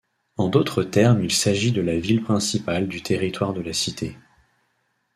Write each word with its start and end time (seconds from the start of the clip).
En 0.37 0.49
d'autres 0.49 0.81
termes 0.83 1.23
il 1.23 1.31
s'agit 1.31 1.71
de 1.71 1.79
la 1.81 1.95
ville 1.99 2.23
principale 2.23 2.87
du 2.87 3.03
territoire 3.03 3.53
de 3.53 3.61
la 3.61 3.71
cité. 3.71 4.15